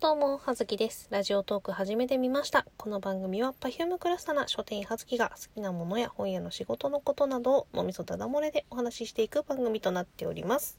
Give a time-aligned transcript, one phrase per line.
[0.00, 1.08] どうも、はずきです。
[1.10, 2.64] ラジオトーク始めてみました。
[2.78, 10.78] この番組は Perfume クラスタな書店員はずきが好きなものや本屋の仕事のことなどを脳みそただ漏れでお話ししていく番組となっております。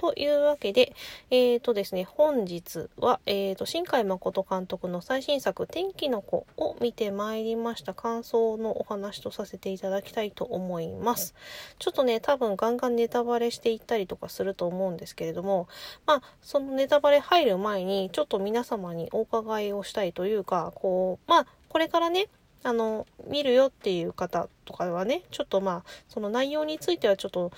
[0.00, 0.94] というわけで、
[1.30, 11.34] えーとですね、本日は、えーと、新海誠監督の最新作、天気の子を見てまいりました感想のお話とさせていただきたいと思います。
[11.78, 15.68] ちょっとね、多分ガンガンネタバレしていったりとかすると思うんですけれども、
[16.06, 22.28] まあ、そのネタバレ入る前に、ちょっと皆様にお伺いをしたいというか、こう、まあ、これからね、
[22.62, 27.52] あの、見るよっていう方とかはね、ちょっとまあ、その内容についてはちょっと、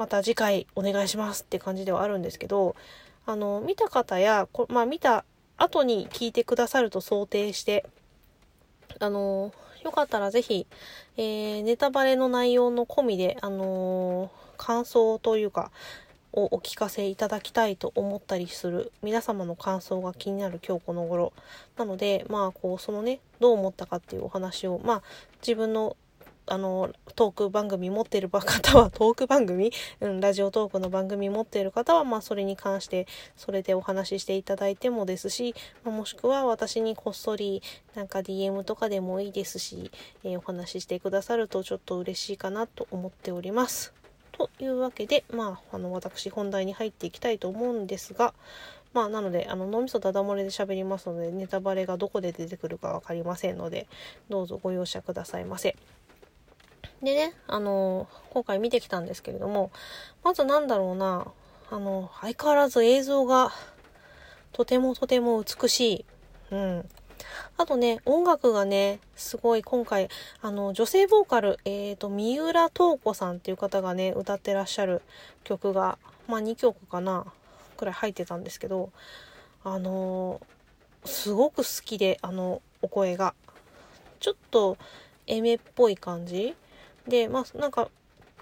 [0.00, 2.74] また次回お願いしますって感じではあるんですけど、
[3.26, 5.26] あの、見た方や、こまあ見た
[5.58, 7.84] 後に聞いてくださると想定して、
[8.98, 9.52] あの、
[9.84, 10.66] よかったらぜひ、
[11.18, 15.70] えー、ネタバレの内容の込みで、あの感想というか、
[16.32, 21.34] をお聞かせいただきたいと思ったりする皆様の感想が気になる今日この頃。
[21.76, 25.02] なのでまあこうそのねどう思ったかっていうお話をまあ
[25.42, 25.96] 自分の
[26.46, 35.54] あのトーク番組持っている方は トーク番組、うん、ラジオトークの番組持っている方は、まあ、それに関してそれでお話ししていただいてもですし、
[35.84, 37.62] まあ、もしくは私にこっそり
[37.94, 39.90] なんか DM とかでもいいですし、
[40.24, 43.92] えー、お話ししてくださるとちょっと嬉しいかなと思っております。
[44.32, 48.32] というわけで、まあ、あの私本題に入っていきたいと思うんですが、
[48.94, 53.86] まあ、なので、あの、脳みそダダ漏れで喋りますので、ネタバレがどこで出てくるか分かりませんので、
[54.30, 55.76] どうぞご容赦くださいませ。
[57.02, 59.70] でね、あの、今回見てきたんですけれども、
[60.22, 61.26] まずなんだろうな、
[61.70, 63.52] あの、相変わらず映像が
[64.52, 66.04] とてもとても美しい。
[66.50, 66.88] うん。
[67.56, 70.08] あとね、音楽がね、すごい今回、
[70.42, 75.00] あの、女性ボーカル、えっ、ー、と、三浦透子さんっていう方がね、歌ってらっしゃる
[75.44, 77.24] 曲が、まあ2曲かな、
[77.78, 78.90] くらい入ってたんですけど、
[79.64, 80.40] あの、
[81.06, 83.34] すごく好きで、あの、お声が。
[84.18, 84.76] ちょっと、
[85.26, 86.54] エメっぽい感じ
[87.10, 87.90] で、まあ、なんか、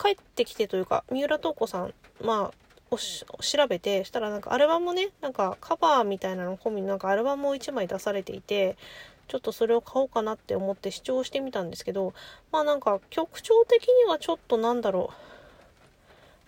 [0.00, 8.78] 帰ってきてというか、三浦透子さん、まあ、調べてしたらなんかアルバムねなんかカバーみたいなの込みなんかアルバムを1枚出されていて
[9.26, 12.14] ちょっとそれを買おうかなって思って視聴してみたんですけど
[12.50, 15.10] まあなんか曲調的にはちょっとなんだろ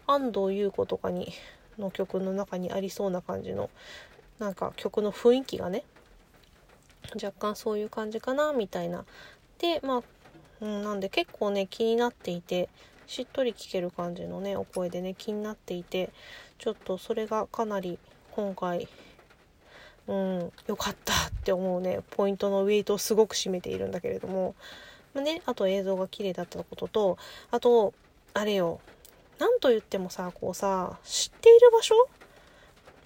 [0.08, 1.32] う安藤優子とかに
[1.78, 3.68] の曲の中にありそうな感じの
[4.38, 5.84] なんか曲の雰囲気がね
[7.22, 9.04] 若干そういう感じかなみたいな。
[9.58, 10.02] でまあ、
[10.60, 12.68] うん、なんで結構ね気になっていて
[13.06, 16.10] しっとり聞ける感じのねお声でね気になっていて
[16.58, 17.98] ちょっとそれがかなり
[18.32, 18.88] 今回
[20.06, 24.54] うん良かったって思うねポイントのウェイトをすごく占めているんだけれども、
[25.14, 27.18] まあ、ねあと映像が綺麗だったことと
[27.50, 27.94] あと
[28.34, 28.80] あれよ
[29.38, 31.94] なんと言ってもさこうさ知っている場所？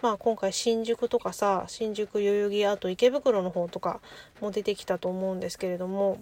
[0.02, 4.00] まあ今回新宿とかさ新宿代々木あと池袋の方とか
[4.40, 6.18] も出てきたと思うんですけれども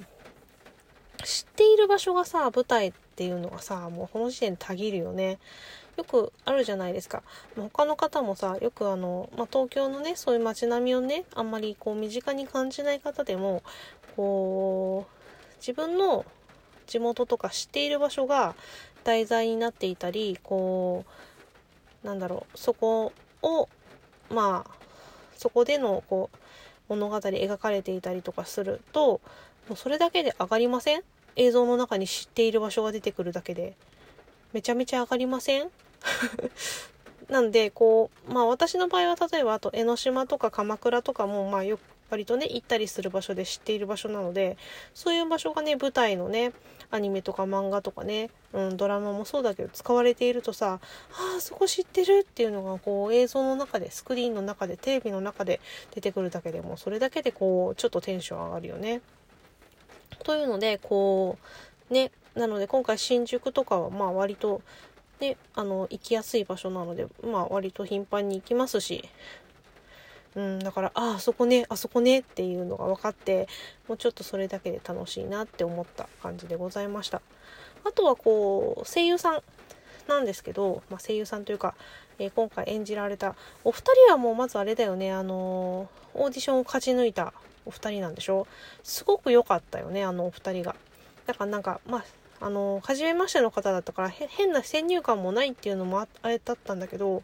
[1.25, 5.39] 知っている場所がさ舞台っていうのがさもうこの時点でたぎるよね。
[5.97, 7.23] よくあるじゃないですか。
[7.55, 13.63] 他の方もさよくあの、まあ、東京のねそういう街並みをねあんまりこう身近に感じない方でも
[14.17, 16.25] こう自分の
[16.87, 18.55] 地元とか知っている場所が
[19.05, 21.05] 題材になっていたりこ
[22.03, 23.13] うなんだろうそこ
[23.43, 23.69] を
[24.31, 24.71] まあ
[25.37, 26.37] そこでのこう
[26.89, 29.21] 物語描かれていたりとかすると
[29.69, 31.03] もうそれだけで上がりません？
[31.37, 33.75] 映像の中に知っている場所が出てくるだけで
[34.53, 35.71] めちゃめちゃ上がりません？
[37.29, 41.79] なんでこうまあ私の場合は例えばあと江ノ島とか鎌倉とかもまあよ
[42.11, 44.59] 割とね行ったりする場所で知っている場所なので
[44.93, 46.53] そういう場所がね舞台のね
[46.91, 50.79] アニメとか漫画とかね、うん、ドラマもそうだけど使われているとさ
[51.13, 55.59] あそこ知ってるっていうのがこう映像の中でスクリーンの中でテレビの中で
[55.95, 59.01] 出てくるだけでもそれだけでこうちょっとテンション上がるよね。
[60.23, 61.39] というのでこ
[61.91, 64.63] うねなので今回新宿とかはまあ割と
[65.21, 69.09] ねあの行きやすい場所なのでまあ割と頻繁に行きますし。
[70.35, 73.49] うんだからああそこねあそこねっていうのが分かって
[73.87, 77.21] もうちょっとそれだけで楽しいなって思った感じでございました。
[77.85, 79.43] あとはこう声優さん
[80.09, 81.75] なんですけど、まあ、声優さんというか、
[82.19, 83.35] えー、今回演じられた
[83.65, 87.33] お二人はもうまずあれだよねあのー、オーディションを勝ち抜いた
[87.67, 88.47] お二人なんでしょ？
[88.83, 90.75] すごく良かったよねあのお二人が。
[91.27, 92.05] だからなんかまあ
[92.41, 97.23] あの初めましての方だったから変な先入観もないっていうのもあれだったんだけど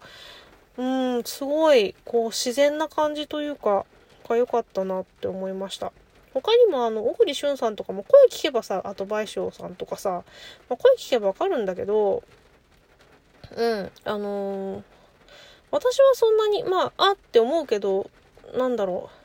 [0.77, 3.85] うんすごいこう自然な感じというか
[4.29, 5.93] が良かったなって思いました。
[6.35, 10.23] 他にもあの小栗旬さんとかも声聞けばさあと倍賞さんとかさ、
[10.69, 12.23] まあ、声聞けばわかるんだけど
[13.57, 14.83] うんあのー、
[15.73, 18.09] 私はそんなにまああって思うけど
[18.57, 19.18] なんだろう。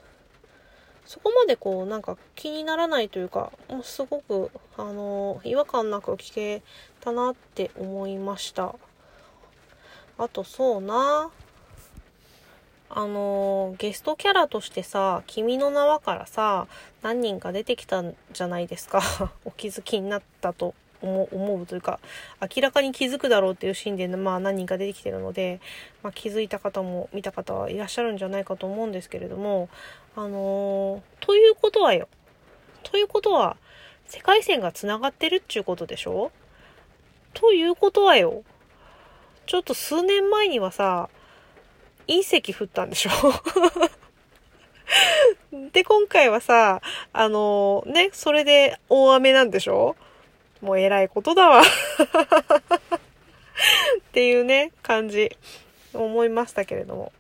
[1.13, 6.63] そこまでこうなんか気にならないというかもうすごくあの違和感なく聞け
[7.01, 8.73] たなって思いました。
[10.17, 11.29] あとそうな
[12.89, 16.65] あのゲストキャラとしてさ「君の名は」からさ
[17.03, 18.99] 何人か出てきたんじゃないですか。
[19.45, 20.73] お気づきになったと。
[21.03, 21.99] 思うというか
[22.41, 25.59] 明らかに気づくだろうっていうシーンで、まあ、何人か出てきてるので、
[26.01, 29.69] まあ、気づいた方も見た方はいらっしゃるんじゃないかと思うんですけれども
[30.15, 32.07] あのー、ということはよ。
[32.83, 33.57] ということは
[34.05, 36.31] 世界線がつながってるっちゅうことでしょ？
[37.33, 38.43] ということはよ。
[39.45, 41.09] ちょっと数年前にはさ
[42.07, 43.11] 隕石降ったんでしょ？
[45.71, 46.81] で、今回はさ、
[47.13, 49.95] あのー、ね、それで大雨なんでしょ？
[50.63, 51.65] もう偉いことだわ っ
[54.13, 55.35] ていうね、感じ、
[55.93, 57.11] 思いましたけれども。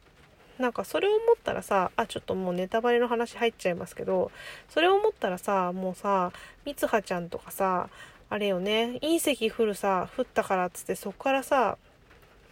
[0.59, 4.31] なんかそれを思ったらさ、あ、ちょっともうネタバレの話入っちゃいますけど、
[4.69, 6.31] それを思ったらさ、もうさ、
[6.63, 7.89] みつはちゃんとかさ、
[8.29, 11.77] あれよね、隕石降るさ、降ったからっつってそっからさ、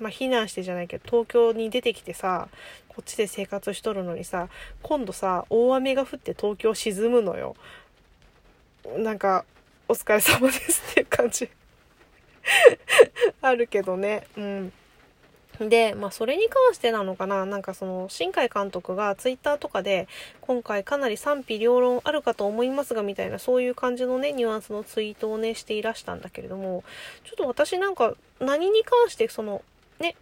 [0.01, 2.49] まあ、避難してじゃないけど東京に出てきてさ
[2.89, 4.49] こっちで生活しとるのにさ
[4.81, 7.55] 今度さ大雨が降って東京沈むのよ
[8.97, 9.45] なんか
[9.91, 11.49] お疲れ様ですっていう感じ。
[13.41, 14.25] あるけどね。
[14.37, 14.73] うん。
[15.59, 17.45] で、まあ、それに関してなのかな。
[17.45, 20.07] なんかその、新海監督がツイッターとかで、
[20.39, 26.85] 今回かなり賛否両論あるかと思いますが、みたいな、そういう感じのね、ニュアンスのツイートをね、していらしたんだけれども、
[27.25, 29.61] ちょっと私なんか、何に関してその、
[29.99, 30.15] ね、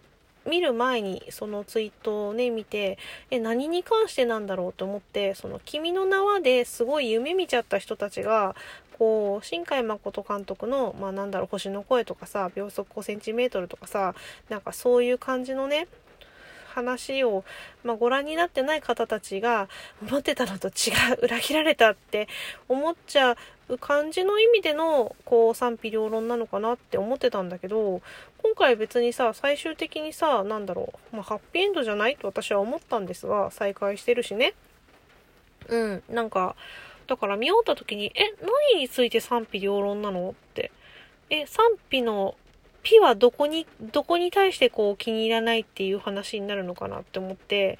[0.48, 2.98] 見る前にそのツイートをね見て
[3.30, 8.54] え何に関してなんだろうと思ってその「君の名は」ですごい夢見ちゃった人たちが
[8.98, 14.14] こう新海誠監督のまあなんだろう星の声とかさ秒速5センチメートルとかさ
[14.48, 15.88] なんかそういう感じのね
[16.70, 17.44] 話を、
[17.82, 19.68] まあ、ご覧になってない方たちが
[20.02, 22.28] 思ってたのと違う裏切られたって
[22.68, 23.36] 思っちゃ
[23.78, 28.02] 感じの意味でのこう賛否両論なのかなって思ってたんだけど
[28.42, 34.54] 今回別にさ最終的にさ何だろう、まあ、ハッピーエンドじゃないと私は思ったんですが再会してるしね。
[35.68, 36.56] うんなんか
[37.06, 38.34] だから見終わった時にえ
[38.74, 40.70] 何について賛否両論なのって。
[41.30, 42.34] え賛否の
[42.82, 47.78] ピはどこに、どこに対してこう気に入らないっていう話になるのかなって思って、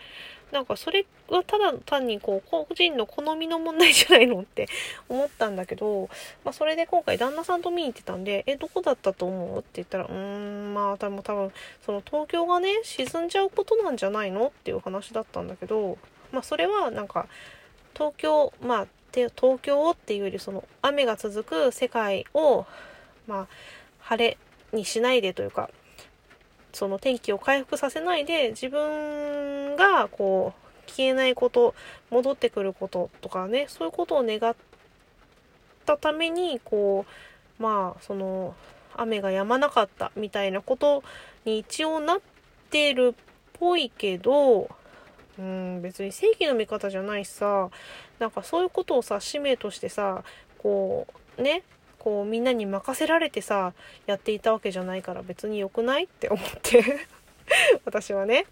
[0.52, 4.68] なんかそれはただ単にこう個人の好みの問題じゃないのって
[5.08, 6.08] 思ったんだけど、
[6.44, 9.58] まあそれで今回旦那さんと見に行ってたんで、え、どこだったと思う？
[9.60, 11.52] って言ったら、うーん、まあ多分多分、
[11.84, 15.98] その東京がね、沈んじゃうことなんじゃないのっていう話だったんだけど、
[16.32, 17.28] まあそれはなんか、
[17.94, 22.64] 東京、まあ、東京っていうよりその雨が続く世界を、
[23.26, 23.46] まあ、
[23.98, 24.38] 晴れ、
[24.72, 25.70] にしないでというか
[26.72, 31.74] その天気を回復させないで自分がこう消えないこと
[32.10, 34.54] 戻ってくることとかねそういうことを願っ
[35.86, 37.04] たためにこ
[37.58, 38.54] うまあその
[38.96, 41.02] 雨が止まなかったみたいなこと
[41.44, 42.20] に一応なっ
[42.70, 43.22] てるっ
[43.54, 44.68] ぽいけど
[45.38, 47.70] うん別に正義の味方じゃないしさ
[48.18, 50.22] なんかそういうことをさ使命としてさ
[50.58, 51.06] こ
[51.38, 51.62] うね
[52.00, 53.74] こうみんなに任せられてさ
[54.06, 57.06] やっていたわけじゃないから別に良くないって思って。
[57.84, 58.46] 私はね。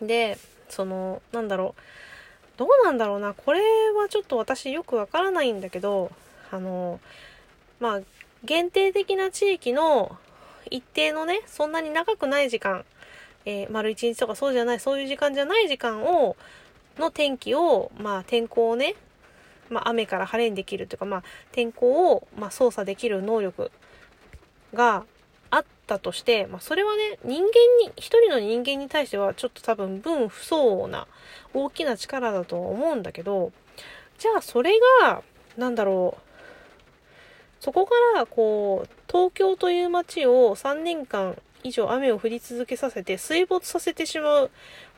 [0.00, 0.38] で
[0.68, 2.58] そのなんだろう。
[2.58, 3.34] どうなんだろうな。
[3.34, 3.60] これ
[3.92, 6.12] はちょっと私よくわからないんだけど
[6.50, 7.00] あの
[7.80, 8.00] まあ
[8.44, 10.16] 限定的な地域の
[10.70, 12.84] 一定のねそんなに長くない時間、
[13.44, 16.36] えー、丸一日とかそうじゃないそういう時間じゃない時間を
[16.98, 18.94] の天気をまあ天候をね
[19.70, 23.70] まあ、雨から晴れにできるというか、まあ、天候を、まあ、操作できる能力
[24.72, 25.04] が
[25.50, 27.48] あったとして、まあ、それはね、人間
[27.84, 31.06] に、一人の人間に対してはちょっと多分分不相応な
[31.52, 33.52] 大きな力だと思うんだけど、
[34.18, 35.22] じゃあそれが、
[35.56, 36.22] なんだろう、
[37.60, 44.50] そこからこう、東京という街を3年間以上雨を降り続けさせて水没させてしまう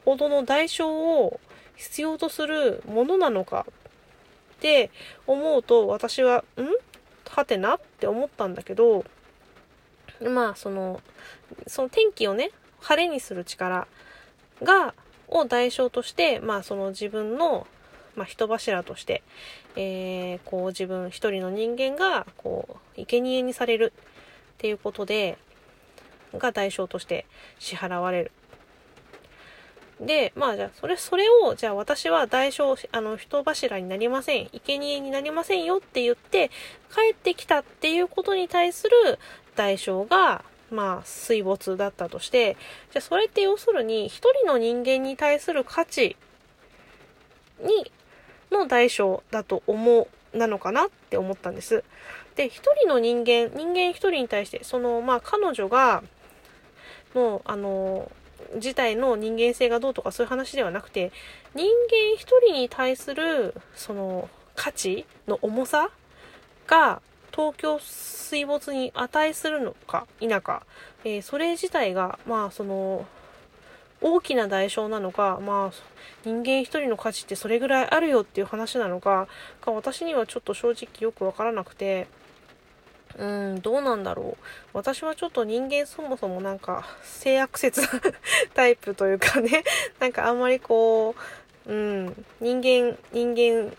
[0.05, 1.41] ほどの代償を
[1.77, 3.67] 必要とするものなのか
[4.57, 4.91] って
[5.27, 6.67] 思うと私はん？
[7.29, 7.75] はてな？
[7.75, 9.05] って思ったんだけど
[10.23, 11.01] まあその
[11.67, 13.87] その天気をね晴れにする力
[14.63, 14.95] が
[15.29, 17.67] を代償としてまあその自分の、
[18.15, 19.23] まあ、人柱として、
[19.75, 25.37] えー、こう自分一人の人間がこう生贄にされるっていうことで
[26.35, 27.27] が代償として
[27.59, 28.33] 支払われる。
[30.01, 34.51] で、まあじゃあ、それ、それを、じゃあ私は代償、あの、人柱になりません。
[34.53, 36.51] 生贄になりませんよって言って、
[36.95, 39.19] 帰ってきたっていうことに対する
[39.55, 42.57] 代償が、まあ、水没だったとして、
[42.93, 46.17] じゃあそれって要するに、一人の人間に対する価値
[47.61, 47.91] に
[48.51, 51.85] の代償だと思うなのかなって思ったんです。
[52.35, 56.03] で一人の人間人間一人に対してそのまあ彼女が
[57.15, 58.11] のあの
[58.55, 61.13] 自体の人間性がどうとかそういう話ではなくて
[61.55, 65.91] 人間一人に対するその価値の重さ
[66.67, 67.01] が
[67.33, 70.63] 東京水没に値するのか否か、
[71.05, 73.07] えー、それ自体がまあその
[74.01, 75.73] 大きな代償なのか、まあ、
[76.25, 79.27] 人間一人の価値ってそれぐらいあるよっていう話なのか
[79.61, 82.07] か私にはちょっと正直よくわからなくて。
[83.19, 84.45] うん、どうなんだろう。
[84.75, 87.83] 私はちょっと人間そもそもなんか性悪説
[88.55, 89.65] タイプというかね、
[89.99, 91.15] なんかあんまりこ
[91.67, 93.75] う、うん、人間、人間、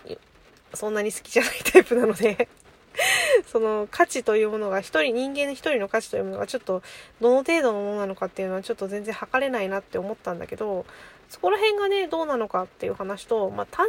[0.73, 2.49] そんなに好きじゃないタイプなので
[3.47, 6.81] その価値というものが一人、人間の一人の価値というものがちょっと
[7.21, 10.85] どの程度のものなのかっていうのはちょっと全然測れないなって思ったんだけど、
[11.29, 13.87] そこら辺がね、どうなのかっていう話と、まあ単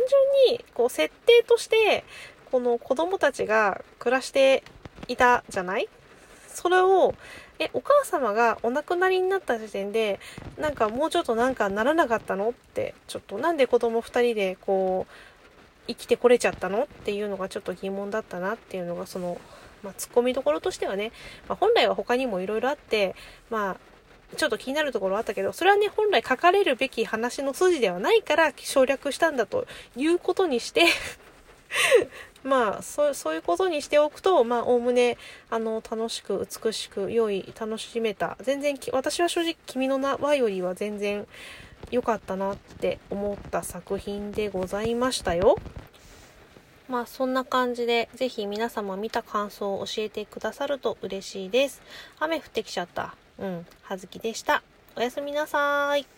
[0.49, 2.05] 純にこう設定として、
[2.51, 4.63] この子供たちが暮らして
[5.09, 5.89] いたじゃない？
[6.55, 7.15] それを、
[7.59, 10.21] え、お母様がお亡くなりになった時点で、
[10.59, 12.51] なんかもうちょっとなんかならなかったの？
[12.51, 15.13] って、ちょっとなんで子供2人でこう、
[15.87, 16.85] 生きてこれちゃったの？
[16.85, 19.41] っていうのがちょっと疑問だったなっていうのが、その、
[19.83, 21.13] まあ、ツッコミどころとしてはね、
[21.49, 23.15] まあ、本来は他にもいろいろあって、
[23.51, 23.77] まあ、
[24.37, 30.85] ちょっと気になるところあったけど、それはね、本来書かれるべき話の筋ではないから省略したんだということにして
[32.45, 35.17] まあそうそういうことにしておくとまあおおむね
[35.51, 41.27] あの楽しく美しく良い楽しめた全然私は正直「君の名は」よりは全然
[41.91, 45.59] 良かったなって思った作品でございましたよ。
[46.89, 51.83] まあそんな感じでぜひ皆様見た感想を教えてくださると嬉しいです。
[52.19, 53.15] 雨降ってきちゃった。
[53.39, 54.63] うん、はずきでした。
[54.97, 56.18] おやすみなさーい。